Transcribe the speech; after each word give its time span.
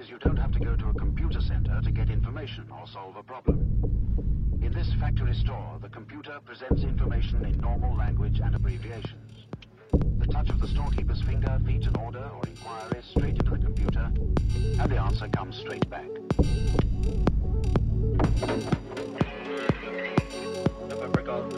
Nowadays, 0.00 0.12
you 0.12 0.18
don't 0.18 0.38
have 0.38 0.52
to 0.52 0.58
go 0.60 0.74
to 0.76 0.88
a 0.88 0.94
computer 0.94 1.40
center 1.42 1.78
to 1.82 1.90
get 1.90 2.08
information 2.08 2.64
or 2.70 2.86
solve 2.86 3.16
a 3.16 3.22
problem. 3.22 3.58
In 4.62 4.72
this 4.72 4.90
factory 4.98 5.34
store, 5.34 5.78
the 5.82 5.90
computer 5.90 6.38
presents 6.42 6.84
information 6.84 7.44
in 7.44 7.58
normal 7.60 7.94
language 7.96 8.40
and 8.42 8.54
abbreviations. 8.54 9.46
The 9.92 10.26
touch 10.26 10.48
of 10.48 10.58
the 10.58 10.68
storekeeper's 10.68 11.20
finger 11.22 11.60
feeds 11.66 11.86
an 11.86 11.96
order 11.96 12.24
or 12.24 12.40
inquiry 12.46 13.02
straight 13.10 13.36
into 13.36 13.50
the 13.50 13.58
computer, 13.58 14.10
and 14.80 14.90
the 14.90 14.96
answer 14.96 15.28
comes 15.28 15.58
straight 15.58 15.88
back. 15.90 16.08
November 20.88 21.22
Golf 21.22 21.52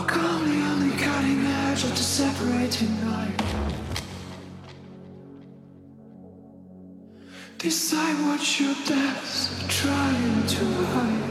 On 0.00 0.88
the 0.88 0.96
cutting 0.96 1.44
edge 1.44 1.84
of 1.84 1.90
the 1.90 1.96
separating 1.96 2.88
night. 3.04 3.42
Decide 7.58 8.14
what 8.26 8.58
your 8.58 8.74
depths 8.86 9.62
are 9.62 9.68
trying 9.68 10.46
to 10.46 10.64
hide. 10.86 11.29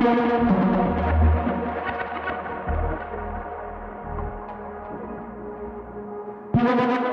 Thank 0.00 0.18
you. 7.04 7.09